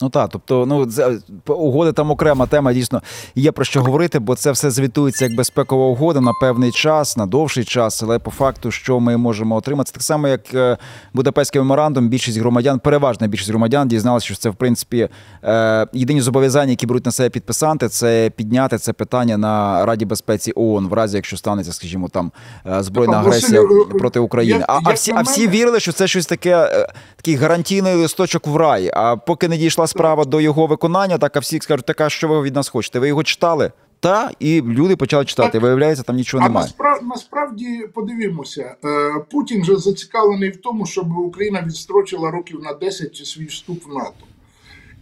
Ну 0.00 0.08
так, 0.08 0.30
тобто, 0.32 0.66
ну 0.66 0.86
це 0.86 1.18
угоди 1.46 1.92
там 1.92 2.10
окрема 2.10 2.46
тема. 2.46 2.72
Дійсно 2.72 3.02
є 3.34 3.52
про 3.52 3.64
що 3.64 3.82
говорити, 3.82 4.18
бо 4.18 4.34
це 4.34 4.52
все 4.52 4.70
звітується 4.70 5.24
як 5.24 5.36
безпекова 5.36 5.86
угода 5.86 6.20
на 6.20 6.32
певний 6.40 6.72
час, 6.72 7.16
на 7.16 7.26
довший 7.26 7.64
час. 7.64 8.02
Але 8.02 8.18
по 8.18 8.30
факту, 8.30 8.70
що 8.70 9.00
ми 9.00 9.16
можемо 9.16 9.56
отримати, 9.56 9.92
так 9.92 10.02
само, 10.02 10.28
як 10.28 10.54
е, 10.54 10.78
Будапештський 11.14 11.60
меморандум. 11.60 12.08
Більшість 12.08 12.38
громадян, 12.38 12.78
переважна 12.78 13.26
більшість 13.26 13.50
громадян, 13.50 13.88
дізналися, 13.88 14.26
що 14.26 14.36
це 14.36 14.50
в 14.50 14.54
принципі 14.54 15.08
е, 15.44 15.86
єдині 15.92 16.20
зобов'язання, 16.20 16.70
які 16.70 16.86
беруть 16.86 17.06
на 17.06 17.12
себе 17.12 17.30
підписанти, 17.30 17.88
це 17.88 18.30
підняти 18.36 18.78
це 18.78 18.92
питання 18.92 19.36
на 19.36 19.86
Раді 19.86 20.04
безпеці 20.04 20.52
ООН, 20.56 20.88
в 20.88 20.92
разі 20.92 21.16
якщо 21.16 21.36
станеться, 21.36 21.72
скажімо, 21.72 22.08
там 22.08 22.32
е, 22.66 22.82
збройна 22.82 23.18
агресія 23.18 23.62
проти 23.98 24.20
України. 24.20 24.64
А, 24.68 24.78
а 24.84 24.92
всі, 24.92 25.12
а 25.16 25.22
всі 25.22 25.48
вірили, 25.48 25.80
що 25.80 25.92
це 25.92 26.06
щось 26.06 26.26
таке, 26.26 26.86
такий 27.16 27.34
гарантійний 27.34 27.94
листочок 27.94 28.46
в 28.46 28.56
рай. 28.56 28.90
А 28.94 29.16
поки 29.16 29.48
не 29.48 29.56
дійшла 29.56 29.85
справа 29.86 30.24
до 30.24 30.40
його 30.40 30.66
виконання, 30.66 31.18
так 31.18 31.36
а 31.36 31.40
всі 31.40 31.60
скажуть, 31.60 31.86
така, 31.86 32.10
що 32.10 32.28
ви 32.28 32.42
від 32.42 32.54
нас 32.54 32.68
хочете? 32.68 32.98
Ви 32.98 33.08
його 33.08 33.22
читали? 33.24 33.72
Та 34.00 34.30
і 34.38 34.62
люди 34.62 34.96
почали 34.96 35.24
читати. 35.24 35.52
Так. 35.52 35.62
Виявляється, 35.62 36.02
там 36.04 36.16
нічого 36.16 36.44
А 36.44 36.48
немає. 36.48 36.66
насправді, 36.66 37.06
насправді 37.06 37.86
подивімося, 37.94 38.76
е, 38.84 39.20
Путін 39.30 39.64
же 39.64 39.76
зацікавлений 39.76 40.50
в 40.50 40.56
тому, 40.56 40.86
щоб 40.86 41.18
Україна 41.18 41.62
відстрочила 41.66 42.30
років 42.30 42.60
на 42.62 42.72
10 42.72 43.16
свій 43.26 43.44
вступ 43.44 43.86
в 43.86 43.94
НАТО. 43.94 44.26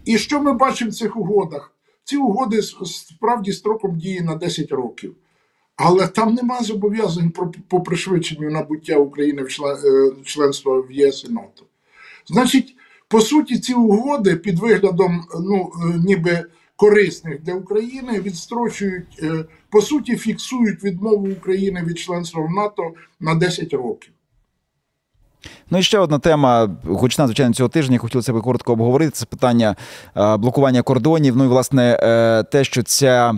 І 0.05 0.19
що 0.19 0.41
ми 0.41 0.53
бачимо 0.53 0.91
в 0.91 0.95
цих 0.95 1.17
угодах? 1.17 1.71
Ці 2.05 2.17
угоди 2.17 2.63
справді 2.63 3.53
строком 3.53 3.99
дії 3.99 4.21
на 4.21 4.35
10 4.35 4.73
років. 4.73 5.15
Але 5.77 6.07
там 6.07 6.35
нема 6.35 6.61
зобов'язань 6.61 7.33
по 7.69 7.81
пришвидшенню 7.81 8.51
набуття 8.51 8.97
України 8.97 9.43
в 9.43 9.49
член, 9.49 9.77
е, 9.77 10.13
членства 10.25 10.81
в 10.81 10.93
ЄС 10.93 11.25
і 11.29 11.33
НАТО. 11.33 11.65
Значить, 12.27 12.77
по 13.15 13.21
суті, 13.21 13.59
ці 13.59 13.75
угоди 13.75 14.37
під 14.37 14.59
виглядом 14.59 15.25
ну, 15.41 15.73
е, 15.83 16.01
ніби 16.07 16.45
корисних 16.77 17.43
для 17.43 17.55
України 17.55 18.21
відстрочують, 18.21 19.21
е, 19.23 19.45
по 19.71 19.83
суті, 19.83 20.17
фіксують 20.17 20.85
відмову 20.85 21.29
України 21.29 21.83
від 21.87 21.99
членства 21.99 22.43
в 22.43 22.51
НАТО 22.51 22.83
на 23.21 23.35
10 23.35 23.73
років. 23.73 24.13
Ну 25.71 25.79
і 25.79 25.83
ще 25.83 25.99
одна 25.99 26.19
тема, 26.19 26.77
гучна, 26.85 27.27
звичайно, 27.27 27.55
цього 27.55 27.69
тижня. 27.69 27.99
Хотілося 27.99 28.33
б 28.33 28.43
коротко 28.43 28.73
обговорити. 28.73 29.11
Це 29.11 29.27
питання 29.27 29.77
е, 30.17 30.37
блокування 30.37 30.83
кордонів. 30.83 31.37
Ну 31.37 31.45
і 31.45 31.49
власне 31.49 31.99
те, 32.53 32.65
що 32.65 32.83
ця. 32.83 33.35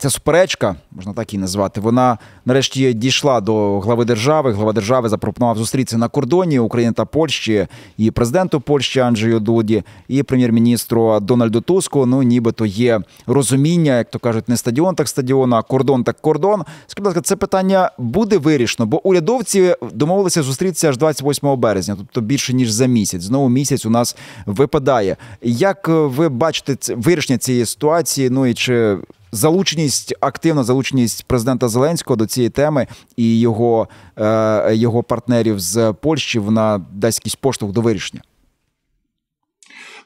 Ця 0.00 0.10
суперечка, 0.10 0.76
можна 0.92 1.12
так 1.12 1.32
її 1.32 1.40
назвати, 1.40 1.80
вона 1.80 2.18
нарешті 2.44 2.94
дійшла 2.94 3.40
до 3.40 3.80
глави 3.80 4.04
держави. 4.04 4.52
Глава 4.52 4.72
держави 4.72 5.08
запропонував 5.08 5.58
зустрітися 5.58 5.98
на 5.98 6.08
кордоні 6.08 6.58
України 6.58 6.92
та 6.92 7.04
Польщі 7.04 7.66
і 7.96 8.10
президенту 8.10 8.60
Польщі 8.60 9.00
Анджею 9.00 9.40
Дуді, 9.40 9.82
і 10.08 10.22
прем'єр-міністру 10.22 11.20
Дональду 11.20 11.60
Туску. 11.60 12.06
Ну, 12.06 12.22
нібито 12.22 12.66
є 12.66 13.00
розуміння, 13.26 13.98
як 13.98 14.10
то 14.10 14.18
кажуть, 14.18 14.48
не 14.48 14.56
стадіон, 14.56 14.94
так 14.94 15.08
стадіон, 15.08 15.54
а 15.54 15.62
кордон 15.62 16.04
так 16.04 16.20
кордон. 16.20 16.62
Скажіть, 16.86 16.98
будь 16.98 17.06
ласка, 17.06 17.20
це 17.20 17.36
питання 17.36 17.90
буде 17.98 18.38
вирішено, 18.38 18.86
бо 18.86 19.06
урядовці 19.06 19.74
домовилися 19.92 20.42
зустрітися 20.42 20.88
аж 20.88 20.96
28 20.96 21.56
березня, 21.56 21.94
тобто 21.98 22.20
більше 22.20 22.54
ніж 22.54 22.70
за 22.70 22.86
місяць. 22.86 23.22
Знову 23.22 23.48
місяць 23.48 23.86
у 23.86 23.90
нас 23.90 24.16
випадає. 24.46 25.16
Як 25.42 25.88
ви 25.88 26.28
бачите 26.28 26.94
вирішення 26.94 27.38
цієї 27.38 27.66
ситуації? 27.66 28.30
Ну 28.30 28.46
і 28.46 28.54
чи 28.54 28.98
залученість, 29.32 30.14
активна 30.20 30.64
залученість 30.64 31.24
президента 31.24 31.68
Зеленського 31.68 32.16
до 32.16 32.26
цієї 32.26 32.50
теми 32.50 32.86
і 33.16 33.40
його, 33.40 33.88
е, 34.16 34.74
його 34.74 35.02
партнерів 35.02 35.60
з 35.60 35.92
Польщі 35.92 36.38
вона 36.38 36.78
дасть 36.92 37.18
якийсь 37.20 37.34
поштовх 37.34 37.72
до 37.72 37.80
вирішення? 37.80 38.22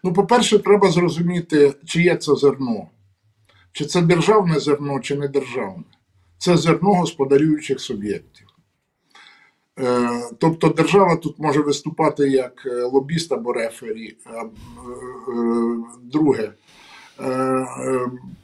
Ну, 0.05 0.13
по-перше, 0.13 0.59
треба 0.59 0.91
зрозуміти, 0.91 1.75
чиє 1.85 2.17
це 2.17 2.35
зерно. 2.35 2.87
Чи 3.73 3.85
це 3.85 4.03
державне 4.03 4.61
зерно, 4.61 5.01
чи 5.01 5.17
не 5.17 5.29
державне. 5.29 5.85
Це 6.39 6.57
зерно 6.57 6.95
господарюючих 6.95 7.81
суб'єктів. 7.81 8.47
Е, 9.79 10.09
Тобто 10.39 10.69
держава 10.69 11.17
тут 11.17 11.39
може 11.39 11.61
виступати 11.61 12.29
як 12.29 12.67
е, 12.67 12.83
лобіст 12.83 13.33
або 13.33 13.53
рефері. 13.53 14.17
Е, 14.27 14.51
Друге, 16.03 16.53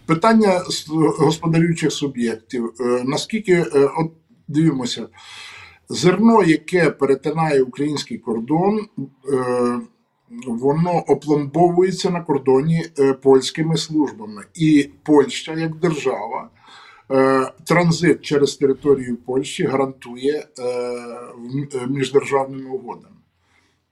питання 0.06 0.60
з 0.60 0.88
господарюючих 1.18 1.92
суб'єктів. 1.92 2.72
Е, 2.80 3.02
Наскільки, 3.04 3.52
е, 3.52 3.90
от 3.98 4.12
дивимося, 4.48 5.08
зерно, 5.88 6.42
яке 6.42 6.90
перетинає 6.90 7.62
український 7.62 8.18
кордон, 8.18 8.88
е, 9.32 9.80
воно 10.46 10.90
опломбовується 10.90 12.10
на 12.10 12.20
кордоні 12.20 12.86
е, 12.98 13.12
польськими 13.12 13.76
службами. 13.76 14.44
І 14.54 14.90
Польща, 15.02 15.54
як 15.54 15.76
держава, 15.76 16.50
е, 17.10 17.52
транзит 17.64 18.22
через 18.22 18.56
територію 18.56 19.16
Польщі 19.16 19.64
гарантує 19.64 20.46
е, 20.58 20.62
е, 20.62 21.86
міждержавними 21.88 22.70
угодами. 22.70 23.16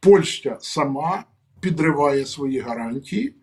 Польща 0.01 0.59
сама 0.61 1.25
підриває 1.61 2.27
свої 2.27 2.59
гарантії, 2.59 3.35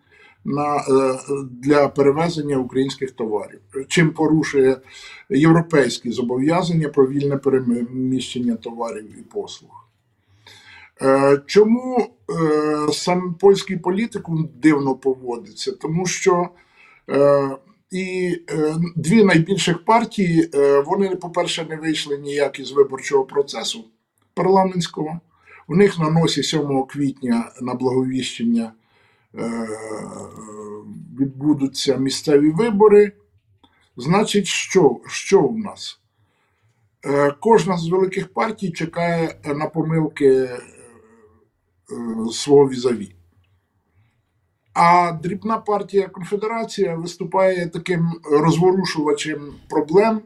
на, 0.44 0.76
е, 0.76 1.18
для 1.50 1.88
перевезення 1.88 2.56
українських 2.56 3.10
товарів, 3.10 3.60
чим 3.88 4.10
порушує 4.10 4.76
європейські 5.30 6.10
зобов'язання 6.10 6.88
про 6.88 7.06
вільне 7.06 7.36
переміщення 7.36 8.56
товарів 8.56 9.18
і 9.18 9.22
послуг. 9.22 9.70
Е, 11.02 11.42
Чому 11.46 12.06
е, 12.30 12.92
сам 12.92 13.34
польський 13.34 13.76
політикум 13.76 14.48
дивно 14.62 14.94
поводиться? 14.94 15.72
Тому 15.72 16.06
що 16.06 16.48
і 17.90 18.38
дві 18.96 19.24
найбільших 19.24 19.84
партії, 19.84 20.50
вони, 20.86 21.16
по-перше, 21.16 21.66
не 21.70 21.76
вийшли 21.76 22.18
ніяк 22.18 22.60
із 22.60 22.72
виборчого 22.72 23.24
процесу 23.24 23.84
парламентського. 24.34 25.20
У 25.68 25.76
них 25.76 25.98
на 25.98 26.10
носі 26.10 26.42
7 26.42 26.82
квітня 26.82 27.52
на 27.60 27.74
благовіщення 27.74 28.72
відбудуться 31.20 31.96
місцеві 31.96 32.50
вибори. 32.50 33.12
Значить, 33.96 34.46
що, 34.46 35.00
що 35.06 35.42
у 35.42 35.58
нас? 35.58 36.00
Е, 37.06 37.34
Кожна 37.40 37.78
з 37.78 37.88
великих 37.88 38.32
партій 38.32 38.70
чекає 38.70 39.34
на 39.44 39.66
помилки 39.66 40.26
е, 40.26 40.42
е, 40.42 40.60
свого 42.32 42.68
візаві. 42.68 43.14
А 44.72 45.12
дрібна 45.22 45.58
партія 45.58 46.08
Конфедерація 46.08 46.96
виступає 46.96 47.66
таким 47.66 48.20
розворушувачем 48.24 49.54
проблем 49.68 50.20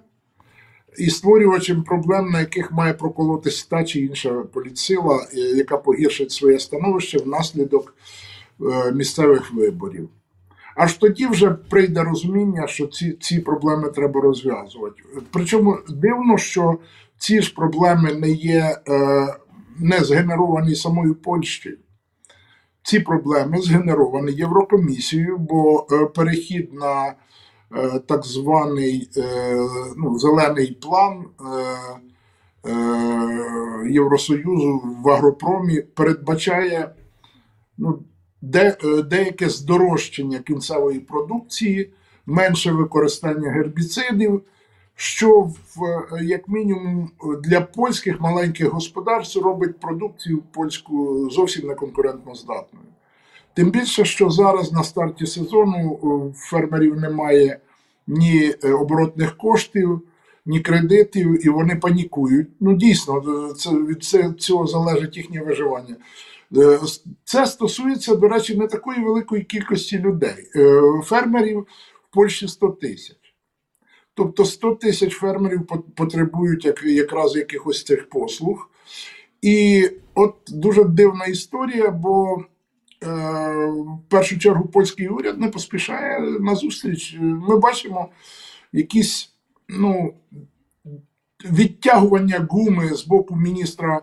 і 0.98 1.10
створювачем 1.10 1.82
проблем, 1.84 2.30
на 2.30 2.40
яких 2.40 2.72
має 2.72 2.94
проколотись 2.94 3.64
та 3.64 3.84
чи 3.84 4.00
інша 4.00 4.30
політсила, 4.30 5.26
е, 5.34 5.38
яка 5.38 5.78
погіршить 5.78 6.32
своє 6.32 6.58
становище 6.58 7.18
внаслідок 7.18 7.94
е, 7.94 8.02
місцевих 8.94 9.52
виборів. 9.52 10.08
Аж 10.78 10.94
тоді 10.94 11.26
вже 11.26 11.50
прийде 11.50 12.02
розуміння, 12.02 12.66
що 12.66 12.86
ці, 12.86 13.12
ці 13.12 13.40
проблеми 13.40 13.90
треба 13.90 14.20
розв'язувати. 14.20 15.02
Причому 15.30 15.78
дивно, 15.88 16.38
що 16.38 16.78
ці 17.16 17.42
ж 17.42 17.54
проблеми 17.54 18.14
не 18.14 18.30
є 18.30 18.80
е, 18.88 19.26
не 19.78 20.04
згенеровані 20.04 20.74
самою 20.74 21.14
Польщею. 21.14 21.78
Ці 22.82 23.00
проблеми 23.00 23.60
згенеровані 23.60 24.32
Єврокомісією, 24.32 25.38
бо 25.38 25.86
е, 25.92 26.06
перехід 26.06 26.74
на 26.74 27.14
е, 27.76 28.00
так 28.06 28.24
званий 28.24 29.10
е, 29.16 29.56
ну, 29.96 30.18
зелений 30.18 30.78
план 30.82 31.24
е, 31.40 32.70
е, 32.70 33.90
Євросоюзу 33.90 34.82
в 35.04 35.10
агропромі 35.10 35.82
передбачає 35.82 36.94
ну, 37.78 38.02
е, 38.54 39.02
деяке 39.02 39.48
здорожчання 39.48 40.38
кінцевої 40.38 41.00
продукції, 41.00 41.90
менше 42.26 42.72
використання 42.72 43.50
гербіцидів, 43.50 44.42
що 44.94 45.40
в, 45.40 45.84
е, 45.84 46.24
як 46.24 46.48
мінімум 46.48 47.10
для 47.44 47.60
польських 47.60 48.20
маленьких 48.20 48.68
господарств 48.68 49.40
робить 49.40 49.80
продукцію 49.80 50.42
польську 50.52 51.28
зовсім 51.30 51.68
не 51.68 51.74
конкурентно 51.74 52.34
здатною. 52.34 52.86
Тим 53.54 53.70
більше, 53.70 54.04
що 54.04 54.30
зараз 54.30 54.72
на 54.72 54.82
старті 54.84 55.26
сезону 55.26 56.32
фермерів 56.36 56.96
немає 56.96 57.58
ні 58.06 58.54
е, 58.64 58.72
оборотних 58.72 59.36
коштів, 59.36 60.00
ні 60.46 60.60
кредитів, 60.60 61.46
і 61.46 61.48
вони 61.48 61.76
панікують. 61.76 62.48
Ну, 62.60 62.76
дійсно, 62.76 63.48
е, 63.50 63.54
це, 63.54 63.70
від 63.70 64.04
цього 64.40 64.66
залежить 64.66 65.16
їхнє 65.16 65.40
виживання. 65.40 65.96
Е, 66.56 66.78
Це 67.24 67.46
стосується, 67.46 68.14
до 68.14 68.28
речі, 68.28 68.56
не 68.56 68.66
такої 68.66 69.04
великої 69.04 69.44
кількості 69.44 69.98
людей. 69.98 70.50
Е, 70.56 70.82
Фермерів 71.04 71.66
в 72.10 72.14
Польщі 72.14 72.48
100 72.48 72.68
тисяч. 72.68 73.16
Тобто 74.14 74.44
100 74.44 74.74
тисяч 74.74 75.14
фермерів 75.14 75.66
потребують 75.96 76.82
якраз 76.84 77.36
якихось 77.36 77.84
цих 77.84 78.08
послуг. 78.08 78.70
І 79.42 79.88
от 80.14 80.34
дуже 80.48 80.84
дивна 80.84 81.24
історія, 81.24 81.90
бо 81.90 82.36
е, 82.36 83.06
в 83.66 83.98
першу 84.08 84.38
чергу 84.38 84.68
польський 84.68 85.08
уряд 85.08 85.40
не 85.40 85.48
поспішає 85.48 86.20
на 86.20 86.54
зустріч. 86.54 87.16
Ми 87.20 87.58
бачимо 87.58 88.08
якісь 88.72 89.32
ну, 89.68 90.14
відтягування 91.44 92.46
гуми 92.50 92.94
з 92.94 93.06
боку 93.06 93.36
міністра 93.36 94.02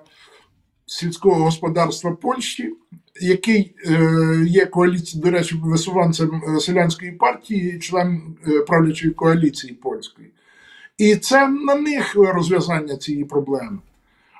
сільського 0.85 1.43
господарства 1.43 2.11
Польщі, 2.11 2.73
який 3.21 3.75
е, 3.85 4.45
є 4.47 4.65
коаліці, 4.65 5.17
до 5.19 5.31
речі, 5.31 5.55
висуванцем 5.63 6.41
е, 6.47 6.59
селянської 6.59 7.11
партії, 7.11 7.79
член 7.79 8.21
е, 8.47 8.59
правлячої 8.59 9.13
коаліції 9.13 9.73
польської. 9.73 10.31
І 10.97 11.15
це 11.15 11.47
на 11.47 11.75
них 11.75 12.15
розв'язання 12.15 12.97
цієї 12.97 13.25
проблеми. 13.25 13.77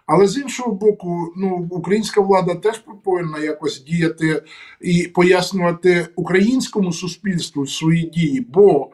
Але 0.06 0.28
з 0.28 0.38
іншого 0.38 0.72
боку, 0.72 1.34
ну, 1.36 1.68
українська 1.70 2.22
влада 2.22 2.56
теж 2.56 2.84
повинна 3.04 3.40
якось 3.40 3.84
діяти 3.84 4.44
і 4.82 5.04
пояснювати 5.04 6.08
українському 6.16 6.94
суспільству 6.94 7.68
свої 7.68 8.04
дії, 8.04 8.48
бо 8.54 8.90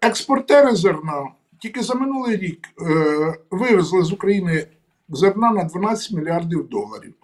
експортери 0.00 0.74
зерна 0.74 1.28
тільки 1.60 1.82
за 1.82 1.94
минулий 1.94 2.36
рік 2.36 2.68
е, 2.82 3.34
вивезли 3.50 4.02
з 4.02 4.12
України 4.12 4.66
зерна 5.10 5.52
на 5.52 5.64
12 5.64 6.12
мільярдів 6.12 6.68
доларів. 6.68 7.14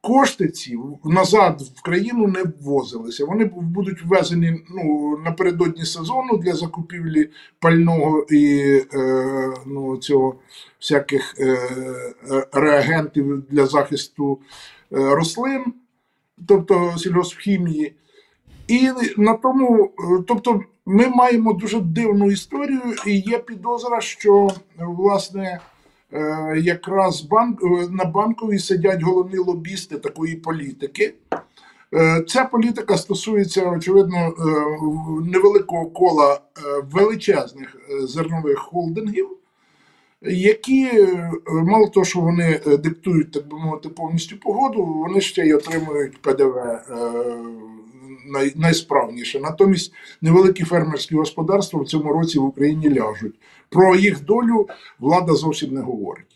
Кошти 0.00 0.48
ці 0.48 0.78
назад 1.04 1.62
в 1.76 1.82
країну 1.82 2.26
не 2.26 2.42
ввозилися. 2.42 3.24
Вони 3.24 3.44
будуть 3.44 4.04
ввезені 4.04 4.64
ну, 4.70 5.16
напередодні 5.24 5.84
сезону 5.84 6.36
для 6.36 6.52
закупівлі 6.52 7.28
пального 7.60 8.26
і 8.30 8.58
е, 8.94 9.52
ну, 9.66 9.96
цього 9.96 10.34
всяких 10.80 11.34
е, 11.38 11.44
е, 12.30 12.46
реагентів 12.52 13.42
для 13.50 13.66
захисту 13.66 14.38
е, 14.92 15.14
рослин, 15.14 15.64
тобто 16.46 16.94
сільгоспхімії. 16.98 17.94
І 18.68 18.90
на 19.16 19.34
тому, 19.34 19.84
е, 19.84 20.24
тобто, 20.26 20.60
ми 20.86 21.08
маємо 21.08 21.52
дуже 21.52 21.80
дивну 21.80 22.30
історію, 22.30 22.80
і 23.06 23.18
є 23.18 23.38
підозра, 23.38 24.00
що 24.00 24.48
власне 24.78 25.60
якраз 26.56 27.22
банк 27.22 27.62
е, 27.62 27.88
на 27.90 28.04
банковій 28.04 28.58
сидять 28.58 29.02
головні 29.02 29.38
лобісти 29.38 29.98
такої 29.98 30.36
політики. 30.36 31.14
Е, 31.94 32.24
Ця 32.28 32.44
політика 32.44 32.96
стосується, 32.96 33.70
очевидно, 33.70 34.16
е, 34.18 34.32
невеликого 35.32 35.86
кола 35.86 36.34
е, 36.34 36.60
величезних 36.92 37.76
е, 37.90 38.06
зернових 38.06 38.58
холдингів, 38.58 39.28
які 40.22 40.84
е, 40.86 41.32
мало 41.48 41.88
того, 41.88 42.04
що 42.06 42.20
вони 42.20 42.60
е, 42.66 42.76
диктують, 42.76 43.32
так 43.32 43.48
би 43.48 43.58
мовити, 43.58 43.88
повністю 43.88 44.36
погоду, 44.40 44.84
вони 44.84 45.20
ще 45.20 45.46
й 45.46 45.52
отримують 45.52 46.22
ПДВ 46.22 46.56
е, 46.58 46.82
най, 48.26 48.52
найсправніше. 48.56 49.40
Натомість 49.40 49.92
невеликі 50.20 50.64
фермерські 50.64 51.14
господарства 51.14 51.82
в 51.82 51.86
цьому 51.86 52.12
році 52.12 52.38
в 52.38 52.44
Україні 52.44 52.90
ляжуть. 52.90 53.34
Про 53.68 53.96
їх 53.96 54.24
долю 54.24 54.68
влада 54.98 55.34
зовсім 55.34 55.74
не 55.74 55.80
говорить. 55.80 56.26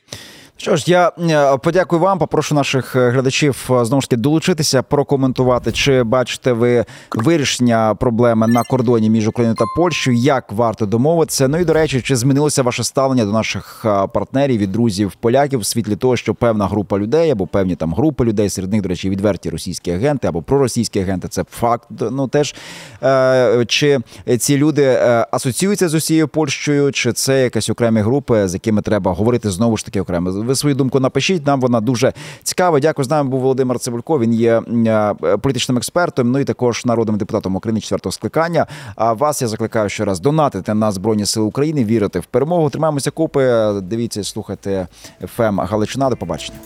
Що 0.61 0.77
ж, 0.77 0.85
я 0.87 1.13
е, 1.31 1.57
подякую 1.57 2.03
вам. 2.03 2.19
Попрошу 2.19 2.55
наших 2.55 2.97
е, 2.97 3.11
глядачів 3.11 3.69
е, 3.71 3.85
знову 3.85 4.01
ж 4.01 4.11
таки 4.11 4.21
долучитися, 4.21 4.83
прокоментувати, 4.83 5.73
чи 5.73 6.03
бачите 6.03 6.53
ви 6.53 6.85
вирішення 7.15 7.95
проблеми 7.95 8.47
на 8.47 8.63
кордоні 8.63 9.11
між 9.11 9.29
Україною 9.29 9.57
та 9.57 9.65
Польщею, 9.77 10.17
як 10.17 10.53
варто 10.53 10.87
домовитися. 10.87 11.49
Ну 11.49 11.59
і 11.59 11.65
до 11.65 11.73
речі, 11.73 12.01
чи 12.01 12.17
змінилося 12.17 12.63
ваше 12.63 12.85
ставлення 12.85 13.25
до 13.25 13.33
наших 13.33 13.87
партнерів 14.15 14.61
і 14.61 14.67
друзів 14.67 15.13
поляків 15.21 15.59
в 15.59 15.65
світлі 15.65 15.97
того, 15.97 16.17
що 16.17 16.35
певна 16.35 16.67
група 16.67 16.99
людей 16.99 17.31
або 17.31 17.47
певні 17.47 17.77
там 17.77 17.95
групи 17.95 18.25
людей, 18.25 18.51
серед 18.51 18.73
них, 18.73 18.83
до 18.83 18.89
речі, 18.89 19.11
відверті 19.11 19.51
російські 19.51 19.91
агенти 19.91 20.29
або 20.29 20.43
проросійські 20.43 21.01
агенти, 21.01 21.29
це 21.29 21.45
факт. 21.51 21.89
Ну 22.01 22.29
теж 22.29 22.55
чи 23.67 23.99
ці 24.39 24.57
люди 24.57 24.99
асоціюються 25.31 25.89
з 25.89 25.95
усією 25.95 26.29
Польщею, 26.29 26.93
чи 26.93 27.13
це 27.13 27.43
якась 27.43 27.71
окремі 27.71 28.01
групи, 28.01 28.49
з 28.49 28.55
якими 28.55 28.83
треба 28.83 29.13
говорити 29.13 29.51
знову 29.51 29.77
ж 29.77 29.85
таки 29.85 30.01
окремо. 30.01 30.50
Ви 30.51 30.57
свою 30.57 30.75
думку 30.75 31.01
напишіть. 31.01 31.47
Нам 31.47 31.61
вона 31.61 31.81
дуже 31.81 32.13
цікава. 32.43 32.81
Дякую. 32.81 33.05
З 33.05 33.11
нами 33.11 33.31
був 33.31 33.41
Володимир 33.41 33.79
Цибулько. 33.79 34.19
Він 34.19 34.35
є 34.35 34.63
е, 34.87 35.15
політичним 35.37 35.79
експертом. 35.79 36.31
Ну 36.31 36.39
і 36.39 36.45
також 36.45 36.85
народним 36.85 37.19
депутатом 37.19 37.57
України 37.57 37.81
четвертого 37.81 38.13
скликання. 38.13 38.67
А 38.97 39.13
вас 39.13 39.43
я 39.43 39.49
закликаю 39.49 39.89
ще 39.89 40.05
раз 40.05 40.21
донатити 40.21 40.75
на 40.75 40.93
збройні 40.93 41.27
сили 41.27 41.47
України, 41.47 41.85
вірити 41.85 42.21
в 42.21 42.25
перемогу. 42.25 42.71
Тримаємося 42.71 43.11
купи. 43.11 43.73
Дивіться, 43.83 44.25
слухайте 44.25 44.87
ФМ 45.37 45.61
Галичина. 45.61 46.11
До 46.11 46.17
побачення. 46.17 46.59